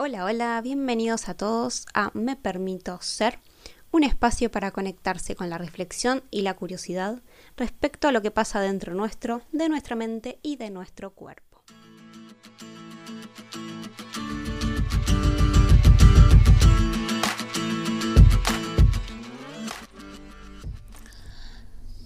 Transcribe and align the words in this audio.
Hola, 0.00 0.26
hola, 0.26 0.60
bienvenidos 0.62 1.28
a 1.28 1.34
todos 1.34 1.84
a 1.92 2.12
Me 2.14 2.36
Permito 2.36 3.00
Ser, 3.02 3.40
un 3.90 4.04
espacio 4.04 4.48
para 4.48 4.70
conectarse 4.70 5.34
con 5.34 5.50
la 5.50 5.58
reflexión 5.58 6.22
y 6.30 6.42
la 6.42 6.54
curiosidad 6.54 7.20
respecto 7.56 8.06
a 8.06 8.12
lo 8.12 8.22
que 8.22 8.30
pasa 8.30 8.60
dentro 8.60 8.94
nuestro, 8.94 9.42
de 9.50 9.68
nuestra 9.68 9.96
mente 9.96 10.38
y 10.40 10.54
de 10.54 10.70
nuestro 10.70 11.10
cuerpo. 11.10 11.64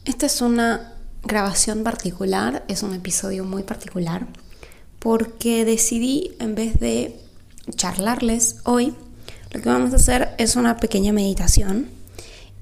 Esta 0.06 0.24
es 0.24 0.40
una 0.40 0.94
grabación 1.24 1.84
particular, 1.84 2.64
es 2.68 2.82
un 2.82 2.94
episodio 2.94 3.44
muy 3.44 3.64
particular, 3.64 4.28
porque 4.98 5.66
decidí 5.66 6.34
en 6.38 6.54
vez 6.54 6.80
de 6.80 7.20
charlarles 7.76 8.56
hoy, 8.64 8.94
lo 9.52 9.60
que 9.60 9.68
vamos 9.68 9.92
a 9.92 9.96
hacer 9.96 10.34
es 10.38 10.56
una 10.56 10.76
pequeña 10.78 11.12
meditación 11.12 11.88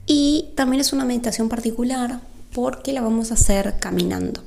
y 0.07 0.51
también 0.57 0.81
es 0.81 0.93
una 0.93 1.05
meditación 1.05 1.49
particular 1.49 2.21
porque 2.53 2.93
la 2.93 3.01
vamos 3.01 3.31
a 3.31 3.35
hacer 3.35 3.79
caminando. 3.79 4.43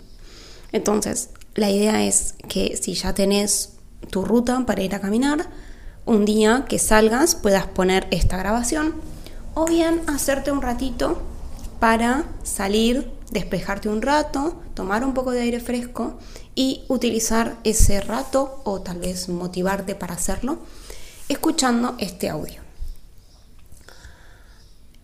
Entonces, 0.71 1.29
la 1.55 1.69
idea 1.69 2.03
es 2.03 2.35
que 2.49 2.77
si 2.77 2.95
ya 2.95 3.13
tenés 3.13 3.73
tu 4.09 4.25
ruta 4.25 4.65
para 4.65 4.81
ir 4.81 4.93
a 4.95 4.99
caminar, 4.99 5.47
un 6.05 6.25
día 6.25 6.65
que 6.67 6.79
salgas 6.79 7.35
puedas 7.35 7.67
poner 7.67 8.07
esta 8.11 8.37
grabación 8.37 8.93
o 9.53 9.65
bien 9.65 10.01
hacerte 10.07 10.51
un 10.51 10.61
ratito 10.61 11.21
para 11.79 12.25
salir, 12.43 13.11
despejarte 13.31 13.87
un 13.87 14.01
rato, 14.01 14.61
tomar 14.73 15.05
un 15.05 15.13
poco 15.13 15.31
de 15.31 15.41
aire 15.41 15.59
fresco 15.59 16.17
y 16.55 16.83
utilizar 16.87 17.57
ese 17.63 18.01
rato 18.01 18.61
o 18.63 18.81
tal 18.81 18.99
vez 18.99 19.29
motivarte 19.29 19.95
para 19.95 20.15
hacerlo 20.15 20.59
escuchando 21.29 21.95
este 21.99 22.29
audio. 22.29 22.61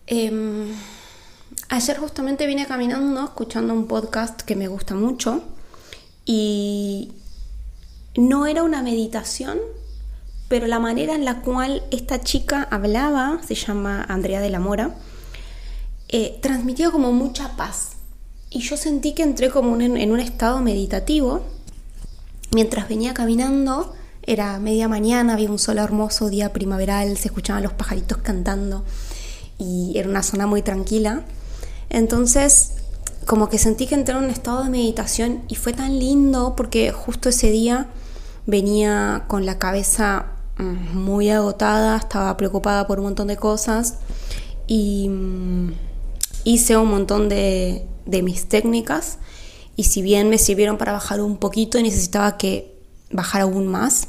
Em, 0.06 0.74
ayer 1.68 1.98
justamente 1.98 2.46
vine 2.46 2.66
caminando 2.66 3.24
escuchando 3.24 3.72
un 3.72 3.86
podcast 3.86 4.42
que 4.42 4.56
me 4.56 4.68
gusta 4.68 4.94
mucho 4.94 5.42
y 6.24 7.12
no 8.16 8.46
era 8.46 8.62
una 8.62 8.82
meditación, 8.82 9.58
pero 10.48 10.66
la 10.66 10.80
manera 10.80 11.14
en 11.14 11.24
la 11.24 11.42
cual 11.42 11.82
esta 11.90 12.20
chica 12.20 12.66
hablaba, 12.70 13.40
se 13.46 13.54
llama 13.54 14.04
Andrea 14.08 14.40
de 14.40 14.50
la 14.50 14.58
Mora, 14.58 14.96
eh, 16.08 16.38
transmitía 16.42 16.90
como 16.90 17.12
mucha 17.12 17.56
paz. 17.56 17.99
Y 18.50 18.60
yo 18.60 18.76
sentí 18.76 19.14
que 19.14 19.22
entré 19.22 19.48
como 19.48 19.80
en 19.80 20.10
un 20.10 20.20
estado 20.20 20.60
meditativo. 20.60 21.42
Mientras 22.52 22.88
venía 22.88 23.14
caminando, 23.14 23.94
era 24.22 24.58
media 24.58 24.88
mañana, 24.88 25.34
había 25.34 25.50
un 25.50 25.58
sol 25.58 25.78
hermoso, 25.78 26.28
día 26.28 26.52
primaveral, 26.52 27.16
se 27.16 27.28
escuchaban 27.28 27.62
los 27.62 27.72
pajaritos 27.72 28.18
cantando 28.18 28.84
y 29.58 29.92
era 29.96 30.08
una 30.08 30.22
zona 30.22 30.46
muy 30.46 30.62
tranquila. 30.62 31.24
Entonces, 31.90 32.72
como 33.26 33.48
que 33.48 33.58
sentí 33.58 33.86
que 33.86 33.94
entré 33.94 34.16
en 34.16 34.24
un 34.24 34.30
estado 34.30 34.64
de 34.64 34.70
meditación 34.70 35.42
y 35.48 35.54
fue 35.54 35.72
tan 35.72 35.98
lindo 35.98 36.54
porque 36.56 36.90
justo 36.92 37.28
ese 37.28 37.50
día 37.50 37.88
venía 38.46 39.24
con 39.28 39.46
la 39.46 39.58
cabeza 39.58 40.26
mm, 40.58 40.96
muy 40.98 41.30
agotada, 41.30 41.96
estaba 41.96 42.36
preocupada 42.36 42.86
por 42.86 42.98
un 42.98 43.06
montón 43.06 43.28
de 43.28 43.36
cosas 43.36 43.96
y 44.66 45.08
mm, 45.08 45.72
hice 46.44 46.76
un 46.76 46.88
montón 46.88 47.28
de, 47.28 47.86
de 48.06 48.22
mis 48.22 48.48
técnicas 48.48 49.18
y 49.76 49.84
si 49.84 50.02
bien 50.02 50.28
me 50.28 50.38
sirvieron 50.38 50.78
para 50.78 50.92
bajar 50.92 51.20
un 51.20 51.38
poquito, 51.38 51.80
necesitaba 51.80 52.36
que 52.36 52.76
bajar 53.10 53.42
aún 53.42 53.66
más 53.66 54.08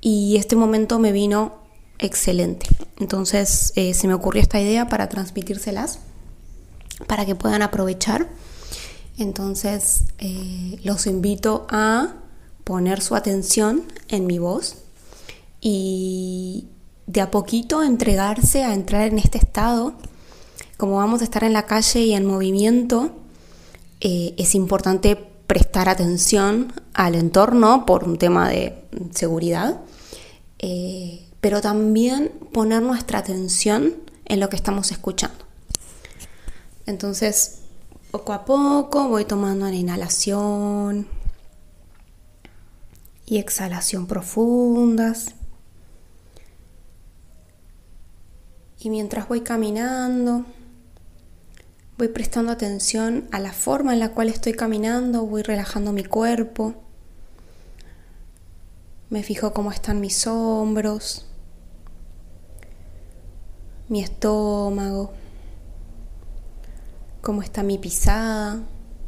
y 0.00 0.36
este 0.36 0.56
momento 0.56 0.98
me 0.98 1.12
vino 1.12 1.54
excelente. 1.98 2.66
Entonces 2.98 3.72
eh, 3.76 3.94
se 3.94 4.08
me 4.08 4.14
ocurrió 4.14 4.42
esta 4.42 4.60
idea 4.60 4.88
para 4.88 5.08
transmitírselas, 5.08 6.00
para 7.06 7.24
que 7.24 7.34
puedan 7.34 7.62
aprovechar. 7.62 8.28
Entonces 9.18 10.04
eh, 10.18 10.80
los 10.82 11.06
invito 11.06 11.66
a 11.70 12.14
poner 12.64 13.00
su 13.00 13.14
atención 13.14 13.84
en 14.08 14.26
mi 14.26 14.38
voz 14.38 14.76
y 15.60 16.68
de 17.06 17.20
a 17.20 17.30
poquito 17.30 17.82
entregarse 17.82 18.64
a 18.64 18.74
entrar 18.74 19.08
en 19.08 19.18
este 19.18 19.38
estado 19.38 19.94
como 20.76 20.96
vamos 20.96 21.20
a 21.20 21.24
estar 21.24 21.44
en 21.44 21.52
la 21.52 21.66
calle 21.66 22.00
y 22.00 22.14
en 22.14 22.26
movimiento, 22.26 23.12
eh, 24.00 24.34
es 24.36 24.54
importante 24.54 25.16
prestar 25.16 25.88
atención 25.88 26.72
al 26.94 27.14
entorno 27.14 27.86
por 27.86 28.04
un 28.04 28.18
tema 28.18 28.48
de 28.48 28.84
seguridad, 29.14 29.80
eh, 30.58 31.28
pero 31.40 31.60
también 31.60 32.32
poner 32.52 32.82
nuestra 32.82 33.18
atención 33.18 33.94
en 34.24 34.40
lo 34.40 34.48
que 34.48 34.56
estamos 34.56 34.90
escuchando. 34.90 35.44
Entonces, 36.86 37.60
poco 38.10 38.32
a 38.32 38.44
poco 38.44 39.08
voy 39.08 39.24
tomando 39.24 39.66
una 39.66 39.76
inhalación 39.76 41.06
y 43.26 43.38
exhalación 43.38 44.06
profundas. 44.06 45.34
Y 48.78 48.90
mientras 48.90 49.28
voy 49.28 49.42
caminando, 49.42 50.44
Voy 52.02 52.08
prestando 52.08 52.50
atención 52.50 53.28
a 53.30 53.38
la 53.38 53.52
forma 53.52 53.92
en 53.92 54.00
la 54.00 54.08
cual 54.08 54.28
estoy 54.28 54.54
caminando, 54.54 55.24
voy 55.24 55.42
relajando 55.42 55.92
mi 55.92 56.02
cuerpo. 56.02 56.74
Me 59.08 59.22
fijo 59.22 59.52
cómo 59.52 59.70
están 59.70 60.00
mis 60.00 60.26
hombros, 60.26 61.26
mi 63.88 64.00
estómago, 64.02 65.12
cómo 67.20 67.40
está 67.40 67.62
mi 67.62 67.78
pisada, 67.78 68.58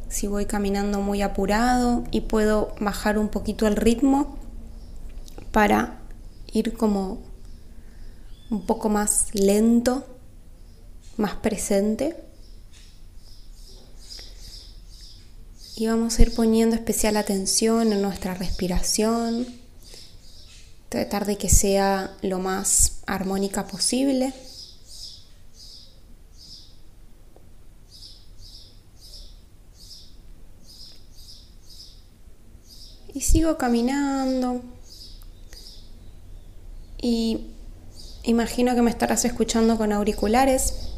si 0.09 0.29
voy 0.29 0.47
caminando 0.47 1.01
muy 1.01 1.21
apurado 1.21 2.05
y 2.13 2.21
puedo 2.21 2.77
bajar 2.79 3.19
un 3.19 3.29
poquito 3.29 3.67
el 3.67 3.75
ritmo 3.75 4.39
para 5.51 5.99
ir 6.53 6.77
como 6.77 7.19
un 8.53 8.65
poco 8.65 8.89
más 8.89 9.35
lento, 9.35 10.07
más 11.17 11.35
presente. 11.35 12.25
Y 15.77 15.89
vamos 15.89 16.19
a 16.19 16.23
ir 16.23 16.35
poniendo 16.35 16.77
especial 16.77 17.17
atención 17.17 17.93
en 17.93 18.01
nuestra 18.01 18.35
respiración, 18.35 19.47
tratar 20.89 21.27
de 21.27 21.37
que 21.37 21.49
sea 21.49 22.17
lo 22.23 22.39
más 22.39 23.01
armónica 23.07 23.67
posible. 23.67 24.33
Y 33.13 33.21
sigo 33.21 33.59
caminando. 33.59 34.63
Y 37.01 37.49
imagino 38.23 38.75
que 38.75 38.83
me 38.83 38.91
estarás 38.91 39.25
escuchando 39.25 39.77
con 39.77 39.93
auriculares 39.93 40.95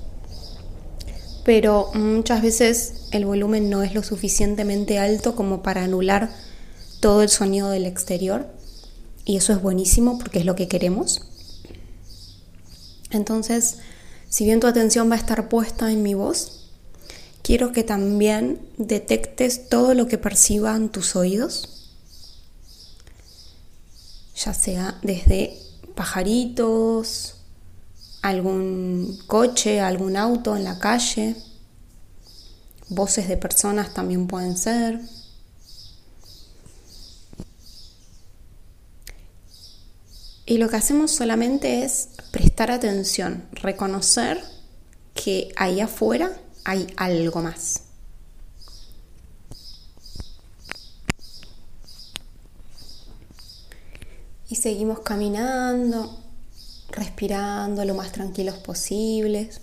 pero 1.47 1.91
muchas 1.95 2.43
veces 2.43 2.96
el 3.11 3.25
volumen 3.25 3.71
no 3.71 3.83
es 3.83 3.95
lo 3.95 4.03
suficientemente 4.03 4.99
alto 4.99 5.35
como 5.35 5.63
para 5.63 5.85
anular 5.85 6.31
todo 7.01 7.23
el 7.23 7.29
sonido 7.29 7.71
del 7.71 7.87
exterior 7.87 8.47
y 9.25 9.37
eso 9.37 9.53
es 9.53 9.61
buenísimo 9.61 10.19
porque 10.19 10.39
es 10.39 10.45
lo 10.45 10.55
que 10.55 10.69
queremos. 10.69 11.23
Entonces, 13.11 13.79
si 14.29 14.45
bien 14.45 14.61
tu 14.61 14.67
atención 14.67 15.11
va 15.11 15.15
a 15.15 15.19
estar 15.19 15.49
puesta 15.49 15.91
en 15.91 16.03
mi 16.03 16.15
voz, 16.15 16.69
quiero 17.43 17.73
que 17.73 17.85
también 17.85 18.61
detectes 18.77 19.69
todo 19.69 19.95
lo 19.95 20.09
que 20.09 20.19
perciban 20.19 20.91
tus 20.91 21.17
oídos, 21.17 21.93
ya 24.37 24.53
sea 24.53 24.99
desde 25.03 25.59
pajaritos, 25.95 27.37
algún 28.23 29.19
coche, 29.27 29.81
algún 29.81 30.17
auto 30.17 30.57
en 30.57 30.65
la 30.65 30.79
calle, 30.79 31.37
voces 32.89 33.29
de 33.29 33.37
personas 33.37 33.95
también 33.95 34.27
pueden 34.27 34.57
ser. 34.57 35.01
Y 40.45 40.59
lo 40.59 40.69
que 40.69 40.77
hacemos 40.77 41.11
solamente 41.11 41.85
es 41.85 42.11
prestar 42.31 42.71
atención, 42.71 43.49
reconocer 43.53 44.43
que 45.15 45.53
ahí 45.57 45.81
afuera 45.81 46.39
hay 46.65 46.87
algo 46.97 47.43
más. 47.43 47.83
Y 54.49 54.55
seguimos 54.55 55.01
caminando 55.01 56.23
respirando 56.97 57.85
lo 57.85 57.95
más 57.95 58.13
tranquilos 58.13 58.57
posibles. 58.57 59.61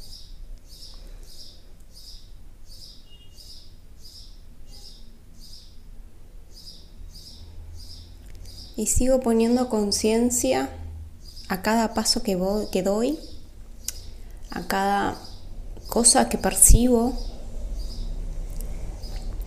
Y 8.84 8.88
sigo 8.88 9.22
poniendo 9.22 9.70
conciencia 9.70 10.70
a 11.48 11.62
cada 11.62 11.94
paso 11.94 12.22
que, 12.22 12.36
voy, 12.36 12.68
que 12.70 12.84
doy, 12.84 13.18
a 14.50 14.68
cada 14.68 15.18
cosa 15.88 16.28
que 16.28 16.38
percibo. 16.38 17.18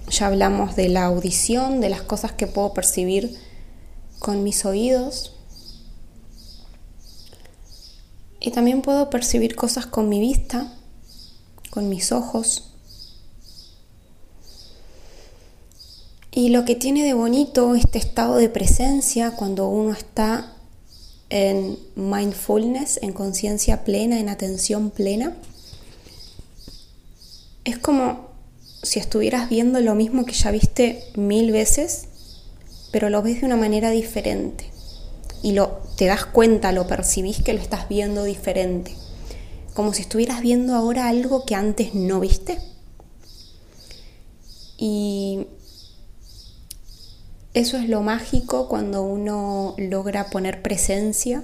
Ya 0.09 0.29
hablamos 0.29 0.75
de 0.75 0.89
la 0.89 1.05
audición, 1.05 1.83
de 1.83 1.91
las 1.91 2.01
cosas 2.01 2.33
que 2.33 2.47
puedo 2.47 2.73
percibir 2.73 3.39
con 4.21 4.43
mis 4.43 4.65
oídos. 4.65 5.35
Y 8.41 8.53
también 8.53 8.81
puedo 8.81 9.11
percibir 9.11 9.55
cosas 9.55 9.85
con 9.85 10.09
mi 10.09 10.19
vista, 10.19 10.73
con 11.69 11.91
mis 11.91 12.11
ojos. 12.11 12.73
Y 16.37 16.51
lo 16.51 16.67
que 16.67 16.75
tiene 16.75 17.03
de 17.03 17.15
bonito 17.15 17.75
este 17.75 17.97
estado 17.97 18.37
de 18.37 18.51
presencia 18.51 19.31
cuando 19.31 19.69
uno 19.71 19.93
está 19.93 20.53
en 21.31 21.79
mindfulness, 21.95 22.99
en 23.01 23.15
conciencia 23.15 23.85
plena, 23.85 24.21
en 24.21 24.29
atención 24.29 24.91
plena, 24.91 25.35
es 27.65 27.79
como 27.79 28.29
si 28.83 28.99
estuvieras 28.99 29.49
viendo 29.49 29.81
lo 29.81 29.95
mismo 29.95 30.27
que 30.27 30.35
ya 30.35 30.51
viste 30.51 31.03
mil 31.15 31.53
veces, 31.53 32.05
pero 32.93 33.09
lo 33.09 33.23
ves 33.23 33.41
de 33.41 33.47
una 33.47 33.57
manera 33.57 33.89
diferente. 33.89 34.71
Y 35.43 35.53
lo, 35.53 35.81
te 35.97 36.05
das 36.05 36.27
cuenta, 36.27 36.71
lo 36.71 36.87
percibís 36.87 37.43
que 37.43 37.55
lo 37.55 37.63
estás 37.63 37.89
viendo 37.89 38.25
diferente. 38.25 38.95
Como 39.73 39.95
si 39.95 40.03
estuvieras 40.03 40.43
viendo 40.43 40.75
ahora 40.75 41.09
algo 41.09 41.47
que 41.47 41.55
antes 41.55 41.95
no 41.95 42.21
viste. 42.21 42.59
Y 44.77 45.47
eso 47.57 47.79
es 47.79 47.89
lo 47.89 48.03
mágico 48.03 48.69
cuando 48.69 49.03
uno 49.03 49.75
logra 49.79 50.29
poner 50.29 50.61
presencia, 50.61 51.43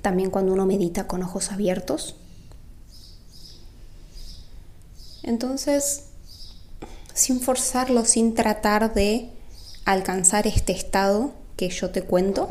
también 0.00 0.30
cuando 0.30 0.54
uno 0.54 0.64
medita 0.64 1.06
con 1.06 1.22
ojos 1.22 1.52
abiertos. 1.52 2.16
Entonces, 5.22 6.04
sin 7.12 7.38
forzarlo, 7.42 8.06
sin 8.06 8.34
tratar 8.34 8.94
de 8.94 9.28
alcanzar 9.84 10.46
este 10.46 10.72
estado 10.72 11.34
que 11.58 11.68
yo 11.68 11.90
te 11.90 12.00
cuento, 12.00 12.48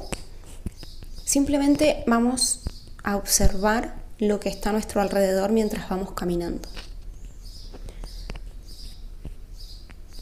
simplemente 1.26 2.04
vamos 2.06 2.60
a 3.04 3.18
observar 3.18 3.96
lo 4.20 4.40
que 4.40 4.50
está 4.50 4.70
a 4.70 4.74
nuestro 4.74 5.02
alrededor 5.02 5.52
mientras 5.52 5.90
vamos 5.90 6.12
caminando. 6.12 6.70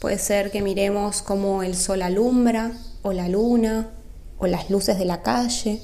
Puede 0.02 0.18
ser 0.18 0.50
que 0.50 0.62
miremos 0.62 1.22
cómo 1.22 1.62
el 1.62 1.76
sol 1.76 2.02
alumbra, 2.02 2.72
o 3.02 3.12
la 3.12 3.28
luna, 3.28 3.90
o 4.36 4.48
las 4.48 4.68
luces 4.68 4.98
de 4.98 5.04
la 5.04 5.22
calle. 5.22 5.80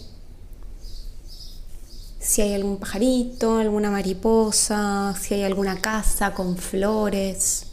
Si 2.19 2.43
hay 2.43 2.55
algún 2.55 2.79
pajarito, 2.79 3.59
alguna 3.59 3.93
mariposa, 3.93 5.15
si 5.21 5.35
hay 5.35 5.45
alguna 5.45 5.81
casa 5.81 6.35
con 6.35 6.57
flores. 6.57 7.67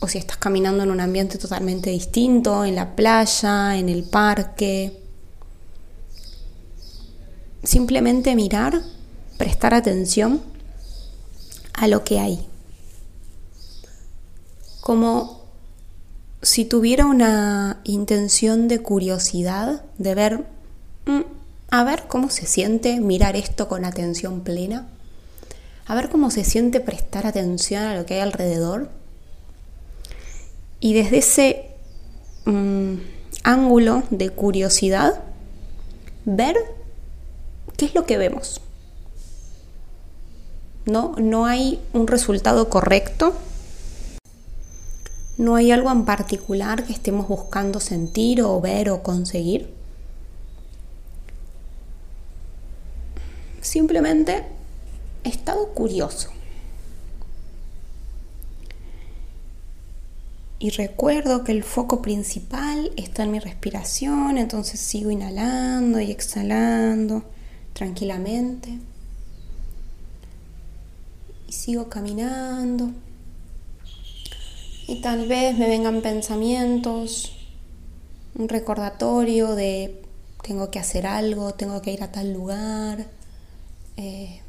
O 0.00 0.08
si 0.08 0.18
estás 0.18 0.38
caminando 0.38 0.82
en 0.82 0.90
un 0.90 1.00
ambiente 1.00 1.38
totalmente 1.38 1.90
distinto, 1.90 2.64
en 2.64 2.74
la 2.74 2.96
playa, 2.96 3.76
en 3.76 3.88
el 3.88 4.02
parque. 4.02 5.00
Simplemente 7.62 8.34
mirar, 8.34 8.80
prestar 9.38 9.74
atención 9.74 10.42
a 11.74 11.86
lo 11.86 12.02
que 12.02 12.18
hay 12.18 12.49
como 14.80 15.40
si 16.42 16.64
tuviera 16.64 17.06
una 17.06 17.80
intención 17.84 18.68
de 18.68 18.80
curiosidad, 18.80 19.84
de 19.98 20.14
ver, 20.14 20.46
mm, 21.06 21.20
a 21.70 21.84
ver 21.84 22.04
cómo 22.08 22.30
se 22.30 22.46
siente 22.46 23.00
mirar 23.00 23.36
esto 23.36 23.68
con 23.68 23.84
atención 23.84 24.40
plena, 24.40 24.88
a 25.86 25.94
ver 25.94 26.08
cómo 26.08 26.30
se 26.30 26.44
siente 26.44 26.80
prestar 26.80 27.26
atención 27.26 27.82
a 27.84 27.96
lo 27.96 28.06
que 28.06 28.14
hay 28.14 28.20
alrededor. 28.20 28.88
Y 30.80 30.94
desde 30.94 31.18
ese 31.18 31.66
mm, 32.46 32.94
ángulo 33.42 34.02
de 34.10 34.30
curiosidad, 34.30 35.20
ver 36.24 36.56
qué 37.76 37.84
es 37.84 37.94
lo 37.94 38.06
que 38.06 38.18
vemos. 38.18 38.60
No, 40.86 41.14
no 41.18 41.44
hay 41.44 41.80
un 41.92 42.06
resultado 42.06 42.70
correcto, 42.70 43.34
¿No 45.40 45.54
hay 45.54 45.70
algo 45.70 45.90
en 45.90 46.04
particular 46.04 46.84
que 46.84 46.92
estemos 46.92 47.26
buscando 47.26 47.80
sentir 47.80 48.42
o 48.42 48.60
ver 48.60 48.90
o 48.90 49.02
conseguir? 49.02 49.72
Simplemente 53.62 54.44
estado 55.24 55.68
curioso. 55.68 56.28
Y 60.58 60.68
recuerdo 60.68 61.42
que 61.42 61.52
el 61.52 61.64
foco 61.64 62.02
principal 62.02 62.92
está 62.98 63.22
en 63.22 63.30
mi 63.30 63.38
respiración, 63.38 64.36
entonces 64.36 64.78
sigo 64.78 65.10
inhalando 65.10 66.00
y 66.00 66.10
exhalando 66.10 67.24
tranquilamente. 67.72 68.78
Y 71.48 71.52
sigo 71.52 71.88
caminando 71.88 72.92
y 74.90 74.96
tal 74.96 75.28
vez 75.28 75.56
me 75.56 75.68
vengan 75.68 76.02
pensamientos, 76.02 77.30
un 78.34 78.48
recordatorio 78.48 79.54
de 79.54 80.02
tengo 80.42 80.72
que 80.72 80.80
hacer 80.80 81.06
algo, 81.06 81.54
tengo 81.54 81.80
que 81.80 81.92
ir 81.92 82.02
a 82.02 82.10
tal 82.10 82.32
lugar. 82.32 83.06
Eh, 83.96 84.40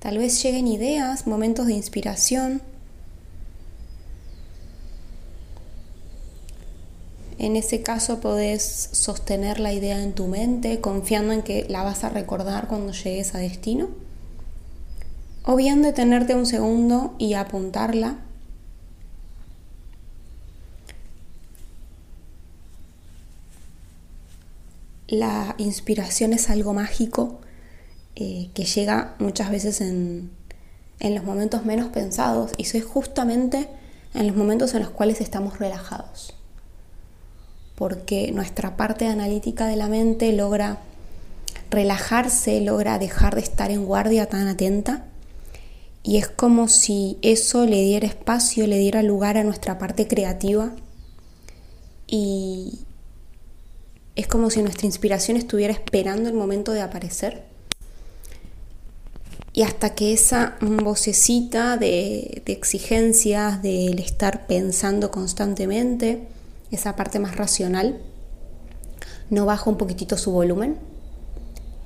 tal 0.00 0.18
vez 0.18 0.42
lleguen 0.42 0.68
ideas, 0.68 1.26
momentos 1.26 1.66
de 1.66 1.72
inspiración. 1.72 2.60
En 7.38 7.56
ese 7.56 7.82
caso 7.82 8.20
podés 8.20 8.90
sostener 8.92 9.60
la 9.60 9.72
idea 9.72 10.02
en 10.02 10.12
tu 10.12 10.26
mente 10.26 10.82
confiando 10.82 11.32
en 11.32 11.40
que 11.40 11.64
la 11.70 11.84
vas 11.84 12.04
a 12.04 12.10
recordar 12.10 12.68
cuando 12.68 12.92
llegues 12.92 13.34
a 13.34 13.38
destino. 13.38 13.88
O 15.42 15.56
bien 15.56 15.80
detenerte 15.80 16.34
un 16.34 16.44
segundo 16.44 17.14
y 17.16 17.32
apuntarla 17.32 18.18
la 25.08 25.54
inspiración 25.58 26.32
es 26.32 26.50
algo 26.50 26.74
mágico 26.74 27.40
eh, 28.14 28.50
que 28.54 28.64
llega 28.64 29.14
muchas 29.18 29.50
veces 29.50 29.80
en, 29.80 30.30
en 31.00 31.14
los 31.14 31.24
momentos 31.24 31.64
menos 31.64 31.88
pensados 31.88 32.52
y 32.58 32.62
es 32.62 32.84
justamente 32.84 33.68
en 34.14 34.26
los 34.26 34.36
momentos 34.36 34.74
en 34.74 34.80
los 34.80 34.90
cuales 34.90 35.20
estamos 35.20 35.58
relajados. 35.58 36.34
Porque 37.74 38.32
nuestra 38.32 38.76
parte 38.76 39.06
analítica 39.06 39.66
de 39.66 39.76
la 39.76 39.88
mente 39.88 40.32
logra 40.32 40.78
relajarse, 41.70 42.60
logra 42.60 42.98
dejar 42.98 43.34
de 43.34 43.40
estar 43.40 43.70
en 43.70 43.86
guardia 43.86 44.28
tan 44.28 44.46
atenta 44.48 45.06
y 46.02 46.16
es 46.16 46.28
como 46.28 46.68
si 46.68 47.18
eso 47.22 47.66
le 47.66 47.82
diera 47.82 48.06
espacio, 48.06 48.66
le 48.66 48.78
diera 48.78 49.02
lugar 49.02 49.36
a 49.36 49.44
nuestra 49.44 49.78
parte 49.78 50.08
creativa 50.08 50.72
y, 52.06 52.80
es 54.18 54.26
como 54.26 54.50
si 54.50 54.62
nuestra 54.62 54.84
inspiración 54.84 55.36
estuviera 55.36 55.72
esperando 55.72 56.28
el 56.28 56.34
momento 56.34 56.72
de 56.72 56.80
aparecer. 56.80 57.44
Y 59.52 59.62
hasta 59.62 59.94
que 59.94 60.12
esa 60.12 60.56
vocecita 60.60 61.76
de, 61.76 62.42
exigencias, 62.46 63.62
del 63.62 64.00
estar 64.00 64.48
pensando 64.48 65.12
constantemente, 65.12 66.26
esa 66.72 66.96
parte 66.96 67.20
más 67.20 67.36
racional, 67.36 68.00
no 69.30 69.46
baja 69.46 69.70
un 69.70 69.78
poquitito 69.78 70.18
su 70.18 70.32
volumen, 70.32 70.78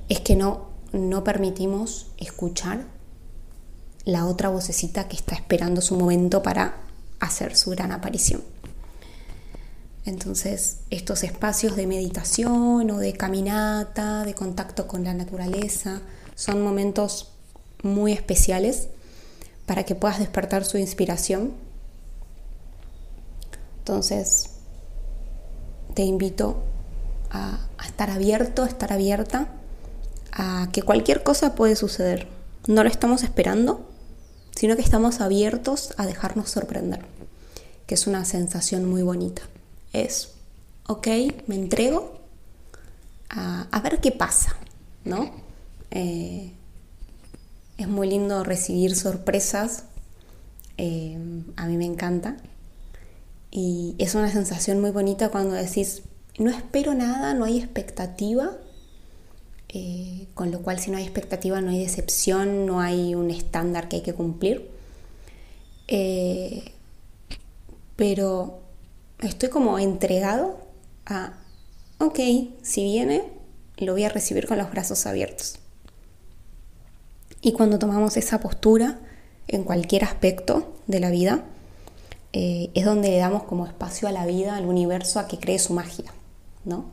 es 0.09 0.19
que 0.19 0.35
no, 0.35 0.69
no 0.91 1.23
permitimos 1.23 2.07
escuchar 2.17 2.85
la 4.05 4.25
otra 4.25 4.49
vocecita 4.49 5.07
que 5.07 5.17
está 5.17 5.35
esperando 5.35 5.81
su 5.81 5.95
momento 5.95 6.41
para 6.41 6.77
hacer 7.19 7.55
su 7.55 7.69
gran 7.69 7.91
aparición. 7.91 8.52
Entonces, 10.05 10.79
estos 10.89 11.23
espacios 11.23 11.75
de 11.75 11.87
meditación 11.87 12.91
o 12.91 12.97
de 12.97 13.13
caminata, 13.13 14.25
de 14.25 14.33
contacto 14.33 14.85
con 14.85 15.03
la 15.05 15.13
naturaleza, 15.13 16.01
son 16.35 16.61
momentos 16.61 17.31
muy 17.83 18.11
especiales 18.11 18.89
para 19.65 19.83
que 19.83 19.95
puedas 19.95 20.19
despertar 20.19 20.65
su 20.65 20.77
inspiración. 20.77 21.53
Entonces, 23.79 24.49
te 25.93 26.03
invito 26.03 26.63
a, 27.29 27.59
estar 27.85 28.09
abierto, 28.09 28.63
a 28.63 28.67
estar 28.67 28.91
abierta 28.91 29.47
a 30.33 30.67
que 30.73 30.81
cualquier 30.81 31.23
cosa 31.23 31.55
puede 31.55 31.77
suceder. 31.77 32.27
No 32.67 32.83
lo 32.83 32.89
estamos 32.89 33.23
esperando, 33.23 33.89
sino 34.53 34.75
que 34.75 34.81
estamos 34.81 35.21
abiertos 35.21 35.93
a 35.95 36.05
dejarnos 36.05 36.49
sorprender, 36.49 37.05
que 37.87 37.95
es 37.95 38.05
una 38.05 38.25
sensación 38.25 38.85
muy 38.85 39.01
bonita 39.01 39.43
es 39.93 40.33
ok, 40.87 41.07
me 41.47 41.55
entrego 41.55 42.19
a, 43.29 43.79
ver 43.83 43.99
qué 43.99 44.11
pasa, 44.11 44.55
¿no? 45.05 45.31
Eh, 45.91 46.51
es 47.77 47.87
muy 47.87 48.07
lindo 48.07 48.43
recibir 48.43 48.95
sorpresas, 48.95 49.85
eh, 50.77 51.17
a 51.55 51.65
mí 51.65 51.77
me 51.77 51.85
encanta. 51.85 52.37
Y 53.49 53.95
es 53.97 54.13
una 54.15 54.31
sensación 54.31 54.81
muy 54.81 54.91
bonita 54.91 55.29
cuando 55.29 55.55
decís, 55.55 56.03
no 56.37 56.51
espero 56.51 56.93
nada, 56.93 57.33
no 57.33 57.45
hay 57.45 57.57
expectativa, 57.57 58.51
eh, 59.69 60.27
con 60.35 60.51
lo 60.51 60.61
cual 60.61 60.79
si 60.79 60.91
no 60.91 60.97
hay 60.97 61.03
expectativa 61.03 61.59
no 61.61 61.71
hay 61.71 61.79
decepción, 61.79 62.67
no 62.67 62.79
hay 62.79 63.15
un 63.15 63.31
estándar 63.31 63.89
que 63.89 63.97
hay 63.97 64.01
que 64.03 64.13
cumplir. 64.13 64.69
pero 67.95 68.62
estoy 69.27 69.49
como 69.49 69.79
entregado 69.79 70.59
a, 71.05 71.33
ok, 71.99 72.19
si 72.61 72.83
viene, 72.83 73.23
lo 73.77 73.93
voy 73.93 74.03
a 74.03 74.09
recibir 74.09 74.47
con 74.47 74.57
los 74.57 74.69
brazos 74.69 75.05
abiertos. 75.05 75.59
Y 77.41 77.51
cuando 77.53 77.79
tomamos 77.79 78.15
esa 78.17 78.39
postura 78.39 78.99
en 79.47 79.63
cualquier 79.63 80.05
aspecto 80.05 80.73
de 80.87 80.99
la 80.99 81.09
vida, 81.09 81.43
eh, 82.31 82.71
es 82.73 82.85
donde 82.85 83.09
le 83.09 83.17
damos 83.17 83.43
como 83.43 83.65
espacio 83.65 84.07
a 84.07 84.11
la 84.11 84.25
vida, 84.25 84.55
al 84.55 84.65
universo, 84.65 85.19
a 85.19 85.27
que 85.27 85.37
cree 85.37 85.59
su 85.59 85.73
magia, 85.73 86.11
¿no? 86.65 86.85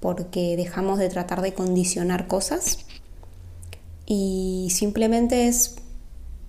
Porque 0.00 0.56
dejamos 0.56 0.98
de 0.98 1.08
tratar 1.08 1.40
de 1.40 1.54
condicionar 1.54 2.26
cosas 2.26 2.78
y 4.06 4.68
simplemente 4.70 5.48
es, 5.48 5.76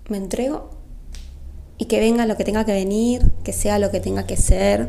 me 0.08 0.18
entrego 0.18 0.75
y 1.78 1.86
que 1.86 2.00
venga 2.00 2.26
lo 2.26 2.36
que 2.36 2.44
tenga 2.44 2.64
que 2.64 2.72
venir, 2.72 3.32
que 3.44 3.52
sea 3.52 3.78
lo 3.78 3.90
que 3.90 4.00
tenga 4.00 4.26
que 4.26 4.36
ser. 4.36 4.88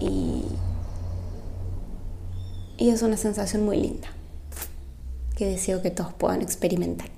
Y, 0.00 0.44
es 2.78 3.02
una 3.02 3.16
sensación 3.16 3.64
muy 3.64 3.76
linda 3.76 4.08
que 5.36 5.46
deseo 5.46 5.82
que 5.82 5.90
todos 5.90 6.12
puedan 6.14 6.42
experimentar. 6.42 7.08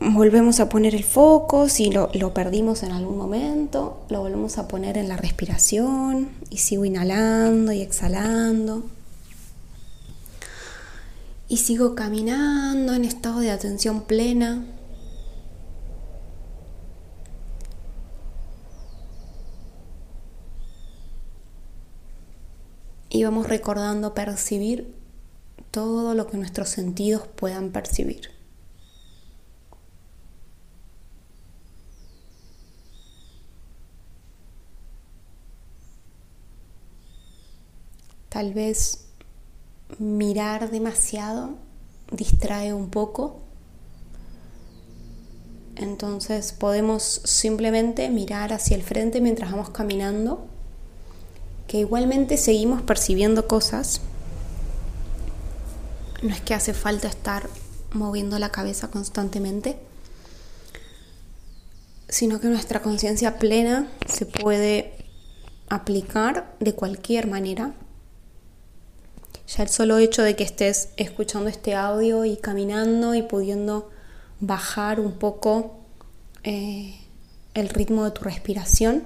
Volvemos 0.00 0.60
a 0.60 0.68
poner 0.68 0.94
el 0.94 1.04
foco, 1.04 1.68
si 1.68 1.90
lo, 1.90 2.10
lo, 2.14 2.32
perdimos 2.32 2.82
en 2.82 2.92
algún 2.92 3.18
momento, 3.18 4.04
lo 4.08 4.20
volvemos 4.20 4.58
a 4.58 4.66
poner 4.66 4.96
en 4.96 5.08
la 5.08 5.16
respiración 5.16 6.30
y 6.48 6.58
sigo 6.58 6.84
inhalando 6.84 7.72
y 7.72 7.82
exhalando. 7.82 8.84
Y 11.52 11.58
sigo 11.58 11.94
caminando 11.94 12.94
en 12.94 13.04
estado 13.04 13.40
de 13.40 13.50
atención 13.50 14.06
plena. 14.06 14.64
Y 23.10 23.22
vamos 23.22 23.50
recordando 23.50 24.14
percibir 24.14 24.94
todo 25.70 26.14
lo 26.14 26.26
que 26.26 26.38
nuestros 26.38 26.70
sentidos 26.70 27.28
puedan 27.36 27.70
percibir. 27.70 28.30
Tal 38.30 38.54
vez 38.54 39.11
mirar 39.98 40.70
demasiado 40.70 41.50
distrae 42.10 42.72
un 42.74 42.90
poco. 42.90 43.40
Entonces 45.76 46.52
podemos 46.52 47.22
simplemente 47.24 48.08
mirar 48.10 48.52
hacia 48.52 48.76
el 48.76 48.82
frente 48.82 49.20
mientras 49.20 49.50
vamos 49.50 49.70
caminando, 49.70 50.46
que 51.66 51.78
igualmente 51.78 52.36
seguimos 52.36 52.82
percibiendo 52.82 53.48
cosas. 53.48 54.02
No 56.22 56.30
es 56.30 56.40
que 56.40 56.54
hace 56.54 56.74
falta 56.74 57.08
estar 57.08 57.48
moviendo 57.92 58.38
la 58.38 58.50
cabeza 58.50 58.88
constantemente, 58.88 59.76
sino 62.08 62.40
que 62.40 62.48
nuestra 62.48 62.82
conciencia 62.82 63.38
plena 63.38 63.88
se 64.06 64.26
puede 64.26 64.94
aplicar 65.68 66.54
de 66.60 66.74
cualquier 66.74 67.26
manera 67.26 67.74
ya 69.56 69.62
el 69.64 69.68
solo 69.68 69.98
hecho 69.98 70.22
de 70.22 70.34
que 70.34 70.44
estés 70.44 70.90
escuchando 70.96 71.50
este 71.50 71.74
audio 71.74 72.24
y 72.24 72.36
caminando 72.36 73.14
y 73.14 73.22
pudiendo 73.22 73.90
bajar 74.40 74.98
un 74.98 75.12
poco 75.12 75.80
eh, 76.42 76.98
el 77.54 77.68
ritmo 77.68 78.04
de 78.04 78.12
tu 78.12 78.22
respiración, 78.22 79.04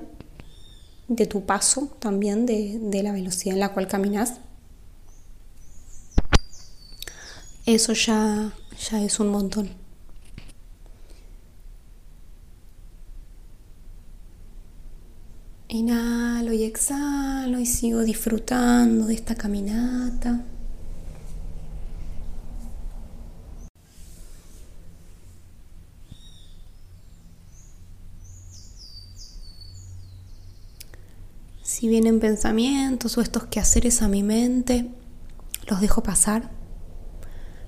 de 1.08 1.26
tu 1.26 1.44
paso 1.46 1.88
también, 1.98 2.46
de, 2.46 2.78
de 2.80 3.02
la 3.02 3.12
velocidad 3.12 3.54
en 3.54 3.60
la 3.60 3.72
cual 3.72 3.88
caminas, 3.88 4.34
eso 7.64 7.92
ya, 7.92 8.52
ya 8.88 9.02
es 9.02 9.18
un 9.18 9.28
montón. 9.28 9.70
Inhalo 15.68 16.52
y 16.52 16.62
exhalo 16.62 17.35
y 17.46 17.66
sigo 17.66 18.00
disfrutando 18.00 19.06
de 19.06 19.14
esta 19.14 19.36
caminata. 19.36 20.44
Si 31.62 31.88
vienen 31.88 32.18
pensamientos 32.18 33.16
o 33.16 33.20
estos 33.20 33.44
quehaceres 33.44 34.02
a 34.02 34.08
mi 34.08 34.24
mente, 34.24 34.90
los 35.68 35.80
dejo 35.80 36.02
pasar 36.02 36.50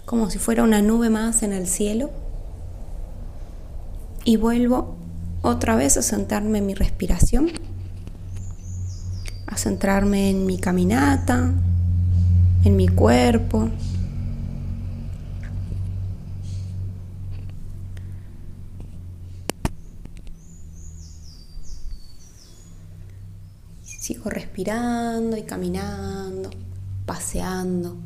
como 0.05 0.29
si 0.29 0.39
fuera 0.39 0.65
una 0.65 0.83
nube 0.83 1.09
más 1.09 1.43
en 1.43 1.53
el 1.53 1.69
cielo 1.69 2.11
y 4.25 4.37
vuelvo 4.37 4.97
otra 5.43 5.77
vez 5.77 5.97
a 5.99 6.03
sentarme 6.03 6.59
en 6.59 6.67
mi 6.67 6.75
respiración 6.75 7.68
centrarme 9.59 10.31
en 10.31 10.47
mi 10.47 10.59
caminata, 10.59 11.53
en 12.65 12.77
mi 12.77 12.89
cuerpo. 12.89 13.69
Sigo 23.83 24.31
respirando 24.31 25.37
y 25.37 25.43
caminando, 25.43 26.49
paseando. 27.05 27.97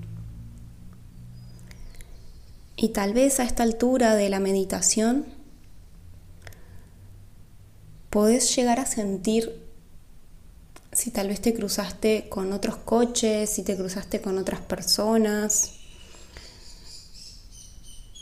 Y 2.77 2.89
tal 2.89 3.15
vez 3.15 3.39
a 3.39 3.45
esta 3.45 3.63
altura 3.63 4.17
de 4.17 4.29
la 4.29 4.41
meditación 4.41 5.27
podés 8.11 8.57
llegar 8.57 8.81
a 8.81 8.87
sentir 8.87 9.63
si 10.93 11.11
tal 11.11 11.29
vez 11.29 11.41
te 11.41 11.55
cruzaste 11.55 12.29
con 12.29 12.53
otros 12.53 12.77
coches, 12.77 13.49
si 13.49 13.63
te 13.63 13.77
cruzaste 13.77 14.21
con 14.21 14.39
otras 14.39 14.61
personas, 14.61 15.73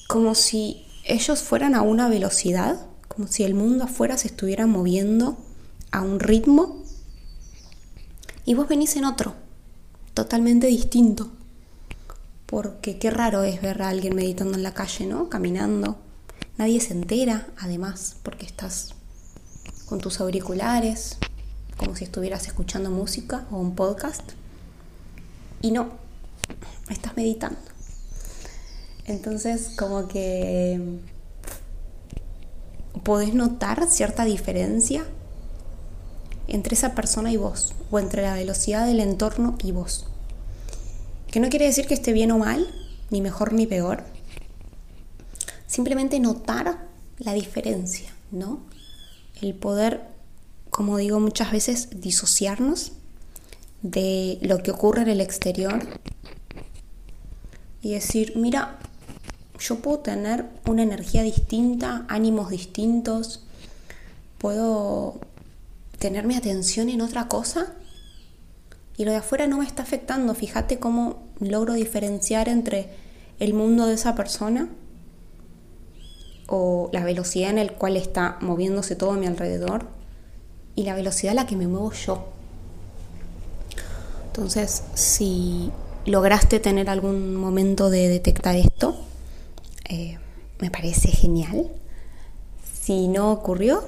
como 0.09 0.35
si 0.35 0.87
ellos 1.05 1.41
fueran 1.41 1.75
a 1.75 1.83
una 1.83 2.09
velocidad, 2.09 2.87
como 3.09 3.27
si 3.27 3.43
el 3.43 3.55
mundo 3.55 3.85
afuera 3.85 4.17
se 4.17 4.29
estuviera 4.29 4.67
moviendo 4.67 5.37
a 5.91 6.03
un 6.03 6.21
ritmo 6.21 6.85
y 8.45 8.55
vos 8.55 8.69
venís 8.69 8.97
en 8.97 9.05
otro, 9.05 9.35
totalmente 10.15 10.69
distinto. 10.69 11.31
Porque 12.47 12.99
qué 12.99 13.11
raro 13.11 13.45
es 13.45 13.63
ver 13.63 13.83
a 13.83 13.89
alguien 13.89 14.17
meditando 14.17 14.55
en 14.55 14.65
la 14.65 14.75
calle, 14.75 15.07
¿no? 15.07 15.29
Caminando. 15.29 15.99
Nadie 16.59 16.81
se 16.81 16.93
entera, 16.93 17.47
además, 17.59 18.17
porque 18.25 18.47
estás 18.47 18.95
con 19.87 20.01
tus 20.01 20.21
auriculares, 20.21 21.19
como 21.81 21.97
si 21.97 22.05
estuvieras 22.05 22.47
escuchando 22.47 22.91
música 22.91 23.47
o 23.51 23.57
un 23.57 23.75
podcast. 23.75 24.33
Y 25.63 25.71
no, 25.71 25.89
estás 26.91 27.17
meditando. 27.17 27.59
Entonces, 29.07 29.71
como 29.79 30.07
que 30.07 30.99
podés 33.03 33.33
notar 33.33 33.87
cierta 33.89 34.27
diferencia 34.27 35.07
entre 36.49 36.75
esa 36.75 36.95
persona 36.95 37.33
y 37.33 37.39
vos, 37.39 37.73
o 37.91 37.99
entre 37.99 38.21
la 38.21 38.35
velocidad 38.35 38.85
del 38.85 39.01
entorno 39.01 39.57
y 39.65 39.73
vos. 39.73 40.07
Que 41.31 41.41
no 41.41 41.49
quiere 41.49 41.65
decir 41.65 41.87
que 41.87 41.95
esté 41.95 42.13
bien 42.13 42.31
o 42.31 42.37
mal, 42.37 42.69
ni 43.09 43.23
mejor 43.23 43.55
ni 43.55 43.67
peor. 43.67 44.05
Simplemente 45.67 46.21
notar 46.21 46.89
la 47.17 47.33
diferencia, 47.33 48.13
¿no? 48.31 48.61
El 49.41 49.55
poder 49.55 50.10
como 50.81 50.97
digo 50.97 51.21
muchas 51.21 51.53
veces, 51.53 52.01
disociarnos 52.01 52.93
de 53.83 54.39
lo 54.41 54.63
que 54.63 54.71
ocurre 54.71 55.03
en 55.03 55.09
el 55.09 55.21
exterior 55.21 55.79
y 57.83 57.93
decir, 57.93 58.33
mira, 58.37 58.79
yo 59.59 59.81
puedo 59.81 59.99
tener 59.99 60.47
una 60.67 60.83
energía 60.83 61.23
distinta, 61.23 62.07
ánimos 62.09 62.49
distintos, 62.49 63.45
puedo 64.39 65.21
tener 65.99 66.27
mi 66.27 66.35
atención 66.35 66.89
en 66.89 67.03
otra 67.03 67.29
cosa 67.29 67.75
y 68.97 69.05
lo 69.05 69.11
de 69.11 69.19
afuera 69.19 69.47
no 69.47 69.59
me 69.59 69.67
está 69.67 69.83
afectando. 69.83 70.35
Fíjate 70.35 70.79
cómo 70.79 71.25
logro 71.41 71.75
diferenciar 71.75 72.49
entre 72.49 72.89
el 73.39 73.53
mundo 73.53 73.85
de 73.85 73.97
esa 73.97 74.15
persona 74.15 74.71
o 76.47 76.89
la 76.95 77.05
velocidad 77.05 77.51
en 77.51 77.67
la 77.67 77.73
cual 77.75 77.99
está 77.99 78.39
moviéndose 78.41 78.97
todo 78.97 79.13
a 79.13 79.17
mi 79.19 79.27
alrededor 79.27 80.00
y 80.75 80.85
la 80.85 80.95
velocidad 80.95 81.33
a 81.33 81.35
la 81.35 81.47
que 81.47 81.57
me 81.57 81.67
muevo 81.67 81.93
yo. 81.93 82.27
Entonces, 84.27 84.85
si 84.95 85.71
lograste 86.07 86.61
tener 86.61 86.89
algún 86.89 87.35
momento 87.35 87.91
de 87.91 88.09
detectar 88.09 88.57
esto, 88.57 88.97
eh, 89.89 90.19
me 90.61 90.71
parece 90.71 91.09
genial. 91.09 91.69
Si 92.81 93.09
no 93.09 93.33
ocurrió, 93.33 93.83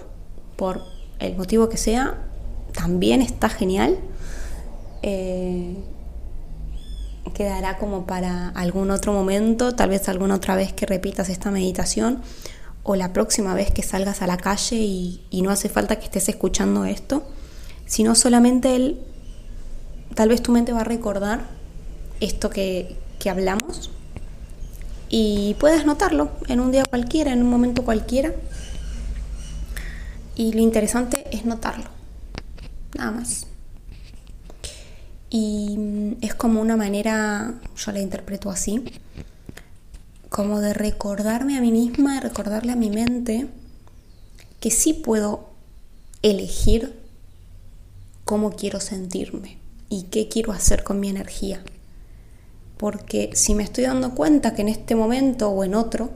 por 0.56 0.82
el 1.20 1.36
motivo 1.36 1.68
que 1.68 1.76
sea, 1.76 2.18
también 2.72 3.22
está 3.22 3.48
genial. 3.48 3.98
Eh, 5.02 5.76
quedará 7.34 7.78
como 7.78 8.06
para 8.06 8.48
algún 8.50 8.90
otro 8.90 9.12
momento, 9.12 9.74
tal 9.74 9.90
vez 9.90 10.08
alguna 10.08 10.34
otra 10.34 10.54
vez 10.54 10.72
que 10.72 10.86
repitas 10.86 11.28
esta 11.28 11.50
meditación 11.50 12.20
o 12.84 12.96
la 12.96 13.12
próxima 13.12 13.54
vez 13.54 13.70
que 13.70 13.82
salgas 13.82 14.22
a 14.22 14.26
la 14.26 14.36
calle 14.36 14.76
y, 14.76 15.42
no 15.42 15.50
hace 15.50 15.68
falta 15.68 15.96
que 15.96 16.06
estés 16.06 16.28
escuchando 16.28 16.84
esto, 16.84 17.22
sino 17.86 18.14
solamente 18.14 18.74
el, 18.74 19.00
tal 20.14 20.28
vez 20.28 20.42
tu 20.42 20.52
mente 20.52 20.72
va 20.72 20.80
a 20.80 20.84
recordar 20.84 21.46
esto 22.20 22.50
que, 22.50 22.96
que 23.18 23.30
hablamos 23.30 23.90
y 25.08 25.56
puedes 25.60 25.84
notarlo 25.84 26.30
en 26.48 26.58
un 26.58 26.72
día 26.72 26.84
cualquiera, 26.88 27.32
en 27.32 27.42
un 27.42 27.50
momento 27.50 27.84
cualquiera. 27.84 28.32
Y 30.34 30.54
lo 30.54 30.60
interesante 30.60 31.26
es 31.30 31.44
notarlo, 31.44 31.90
nada 32.96 33.10
más. 33.10 33.46
Y 35.28 35.76
mm, 35.78 36.12
es 36.22 36.34
como 36.34 36.62
una 36.62 36.76
manera, 36.76 37.54
yo 37.76 37.92
la 37.92 38.00
interpreto 38.00 38.50
así, 38.50 38.84
como 40.32 40.60
de 40.60 40.72
recordarme 40.72 41.58
a 41.58 41.60
mí 41.60 41.70
misma, 41.70 42.14
de 42.14 42.20
recordarle 42.22 42.72
a 42.72 42.76
mi 42.76 42.88
mente 42.88 43.48
que 44.60 44.70
sí 44.70 44.94
puedo 44.94 45.50
elegir 46.22 46.98
cómo 48.24 48.52
quiero 48.52 48.80
sentirme 48.80 49.58
y 49.90 50.04
qué 50.04 50.28
quiero 50.28 50.52
hacer 50.52 50.84
con 50.84 51.00
mi 51.00 51.10
energía. 51.10 51.62
Porque 52.78 53.30
si 53.34 53.54
me 53.54 53.62
estoy 53.62 53.84
dando 53.84 54.14
cuenta 54.14 54.54
que 54.54 54.62
en 54.62 54.70
este 54.70 54.94
momento 54.94 55.50
o 55.50 55.64
en 55.64 55.74
otro 55.74 56.10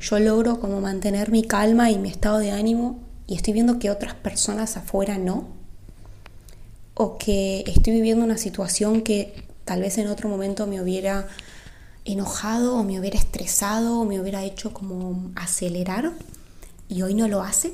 yo 0.00 0.20
logro 0.20 0.60
como 0.60 0.80
mantener 0.80 1.32
mi 1.32 1.42
calma 1.42 1.90
y 1.90 1.98
mi 1.98 2.08
estado 2.08 2.38
de 2.38 2.52
ánimo 2.52 3.00
y 3.26 3.34
estoy 3.34 3.52
viendo 3.52 3.80
que 3.80 3.90
otras 3.90 4.14
personas 4.14 4.76
afuera 4.76 5.18
no, 5.18 5.48
o 6.94 7.18
que 7.18 7.64
estoy 7.66 7.94
viviendo 7.94 8.24
una 8.24 8.38
situación 8.38 9.02
que 9.02 9.44
tal 9.64 9.80
vez 9.80 9.98
en 9.98 10.06
otro 10.06 10.28
momento 10.28 10.68
me 10.68 10.80
hubiera 10.80 11.26
enojado 12.12 12.76
o 12.76 12.84
me 12.84 12.98
hubiera 12.98 13.18
estresado 13.18 13.98
o 13.98 14.04
me 14.04 14.20
hubiera 14.20 14.44
hecho 14.44 14.72
como 14.72 15.30
acelerar 15.34 16.12
y 16.88 17.02
hoy 17.02 17.14
no 17.14 17.28
lo 17.28 17.42
hace. 17.42 17.72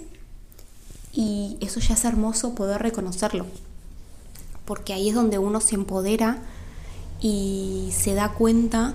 Y 1.13 1.57
eso 1.61 1.81
ya 1.81 1.95
es 1.95 2.05
hermoso 2.05 2.55
poder 2.55 2.83
reconocerlo, 2.83 3.47
porque 4.65 4.93
ahí 4.93 5.09
es 5.09 5.15
donde 5.15 5.39
uno 5.39 5.61
se 5.61 5.75
empodera 5.75 6.43
y 7.21 7.91
se 7.97 8.15
da 8.15 8.33
cuenta 8.33 8.95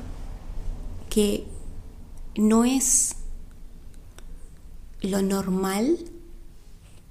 que 1.10 1.48
no 2.36 2.64
es 2.64 3.16
lo 5.02 5.22
normal 5.22 5.98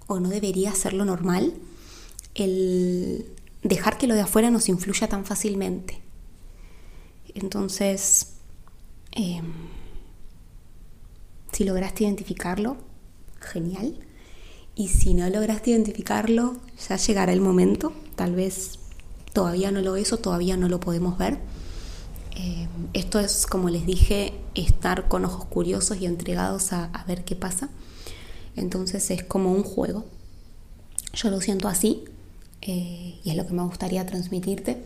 o 0.06 0.20
no 0.20 0.28
debería 0.28 0.74
ser 0.74 0.92
lo 0.92 1.04
normal 1.04 1.54
el 2.34 3.26
dejar 3.62 3.98
que 3.98 4.06
lo 4.06 4.14
de 4.14 4.22
afuera 4.22 4.50
nos 4.50 4.68
influya 4.68 5.08
tan 5.08 5.24
fácilmente. 5.24 6.00
Entonces, 7.34 8.29
em, 9.12 9.52
si 11.52 11.64
lograste 11.64 12.04
identificarlo, 12.04 12.76
genial. 13.40 13.98
Y 14.74 14.88
si 14.88 15.14
no 15.14 15.28
lograste 15.28 15.70
identificarlo, 15.70 16.56
ya 16.88 16.96
llegará 16.96 17.32
el 17.32 17.40
momento. 17.40 17.92
Tal 18.16 18.34
vez 18.34 18.78
todavía 19.32 19.70
no 19.70 19.80
lo 19.80 19.96
es 19.96 20.12
o 20.12 20.18
todavía 20.18 20.56
no 20.56 20.68
lo 20.68 20.80
podemos 20.80 21.18
ver. 21.18 21.38
Em, 22.36 22.68
esto 22.94 23.20
es, 23.20 23.46
como 23.46 23.68
les 23.68 23.84
dije, 23.84 24.32
estar 24.54 25.08
con 25.08 25.24
ojos 25.24 25.44
curiosos 25.46 25.98
y 26.00 26.06
entregados 26.06 26.72
a, 26.72 27.04
ver 27.06 27.24
qué 27.24 27.36
pasa. 27.36 27.68
Entonces 28.56 29.10
es 29.10 29.24
como 29.24 29.52
un 29.52 29.62
juego. 29.62 30.04
Yo 31.12 31.30
lo 31.30 31.40
siento 31.40 31.68
así 31.68 32.04
eh, 32.62 33.18
y 33.22 33.30
es 33.30 33.36
lo 33.36 33.46
que 33.46 33.52
me 33.52 33.62
gustaría 33.62 34.06
transmitirte 34.06 34.78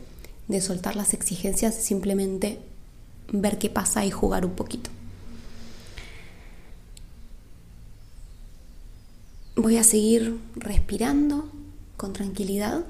de 0.49 0.61
soltar 0.61 0.97
las 0.97 1.15
exigencias, 1.15 1.75
simplemente 1.75 2.59
ver 3.33 3.59
qué 3.59 3.71
pasa 3.71 4.05
y 4.05 4.11
jugar 4.11 4.45
un 4.45 4.53
poquito. 4.53 4.91
Voy 9.57 9.77
a 9.77 9.85
seguir 9.85 10.39
respirando 10.57 11.49
con 11.97 12.13
tranquilidad 12.13 12.85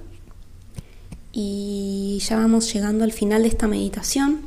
y 1.33 2.19
ya 2.27 2.37
vamos 2.37 2.73
llegando 2.73 3.05
al 3.05 3.13
final 3.13 3.43
de 3.43 3.49
esta 3.49 3.69
meditación. 3.69 4.41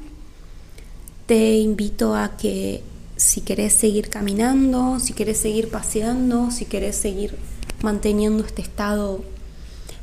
Te 1.26 1.58
invito 1.58 2.16
a 2.16 2.38
que 2.38 2.82
si 3.18 3.42
querés 3.42 3.74
seguir 3.74 4.10
caminando, 4.10 5.00
si 5.00 5.14
querés 5.14 5.38
seguir 5.38 5.70
paseando, 5.70 6.52
si 6.52 6.66
querés 6.66 6.96
seguir 6.96 7.36
manteniendo 7.82 8.46
este 8.46 8.62
estado 8.62 9.24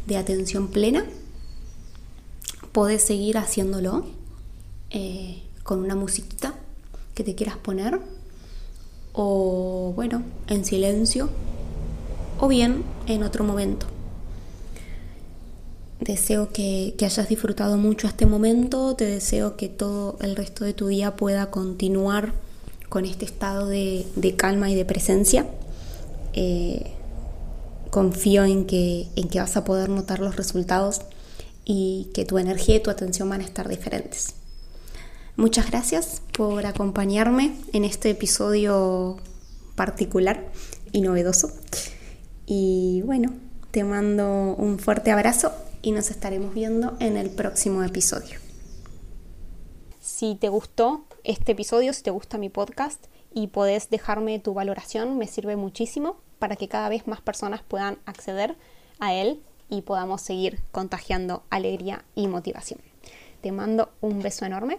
de 0.07 0.17
atención 0.17 0.69
plena, 0.69 1.05
podés 2.73 3.03
seguir 3.03 3.39
haciéndolo 3.39 4.05
eh, 4.91 5.43
con 5.65 5.81
una 5.81 5.97
musiquita 5.97 6.55
que 7.15 7.25
te 7.25 7.35
quieras 7.35 7.57
poner 7.57 7.99
o 9.13 9.93
bueno, 9.97 10.23
en 10.49 10.65
silencio 10.65 11.31
o 12.39 12.47
bien 12.49 12.85
en 13.07 13.23
otro 13.23 13.45
momento. 13.45 13.87
Deseo 16.01 16.51
que, 16.51 16.95
hayas 17.01 17.29
disfrutado 17.29 17.79
mucho 17.79 18.07
este 18.07 18.27
momento, 18.27 18.95
te 18.95 19.07
deseo 19.07 19.57
que 19.57 19.69
todo 19.69 20.19
el 20.21 20.37
resto 20.37 20.65
de 20.65 20.75
tu 20.75 20.89
día 20.89 21.17
pueda 21.17 21.51
continuar 21.51 22.33
con 22.89 23.07
este 23.07 23.25
estado 23.25 23.67
de, 23.67 24.35
calma 24.37 24.71
y 24.71 24.75
de 24.75 24.85
presencia. 24.85 25.47
Eh, 26.35 26.91
confío 27.91 28.45
en 28.45 28.67
que, 28.67 29.07
en 29.17 29.29
que 29.29 29.39
vas 29.39 29.57
a 29.57 29.65
poder 29.65 29.89
notar 29.89 30.19
los 30.19 30.37
resultados 30.37 31.01
y 31.65 32.11
que 32.13 32.25
tu 32.25 32.39
energía 32.39 32.77
y 32.77 32.81
tu 32.81 32.91
atención 32.91 33.31
van 33.31 33.41
a 33.41 33.45
estar 33.45 33.69
diferentes. 33.69 34.35
Muchas 35.37 35.69
gracias 35.69 36.23
por 36.33 36.65
acompañarme 36.65 37.57
en 37.73 37.85
este 37.85 38.11
episodio 38.11 39.17
particular 39.75 40.53
y 40.93 41.01
novedoso. 41.01 41.51
Y 42.47 43.03
bueno, 43.05 43.35
te 43.73 43.83
mando 43.83 44.55
un 44.55 44.79
fuerte 44.79 45.11
abrazo 45.11 45.51
y 45.83 45.91
nos 45.91 46.11
estaremos 46.11 46.55
viendo 46.55 46.97
en 47.01 47.17
el 47.17 47.31
próximo 47.31 47.83
episodio. 47.83 48.39
Si 50.01 50.37
te 50.37 50.49
gustó 50.49 51.05
este 51.25 51.51
episodio, 51.51 51.93
si 51.95 52.05
te 52.05 52.13
gusta 52.13 52.39
mi 52.39 52.49
podcast 52.49 53.07
y 53.33 53.49
podés 53.49 53.91
dejarme 53.91 54.39
tu 54.39 54.55
valoración, 54.55 55.19
me 55.19 55.27
sirve 55.27 55.57
muchísimo 55.57 56.17
para 56.39 56.55
que 56.55 56.69
cada 56.69 56.89
vez 56.89 57.09
más 57.09 57.21
personas 57.21 57.61
puedan 57.67 57.99
acceder 58.07 58.55
a 59.01 59.13
él 59.13 59.43
y 59.69 59.83
podamos 59.83 60.23
seguir 60.23 60.61
contagiando 60.71 61.43
alegría 61.51 62.05
y 62.15 62.29
motivación. 62.29 62.79
Te 63.41 63.51
mando 63.51 63.91
un 64.01 64.23
beso 64.23 64.45
enorme 64.45 64.79